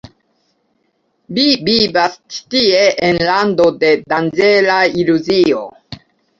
[1.37, 5.65] Vi vivas ĉi tie en lando de danĝera iluzio.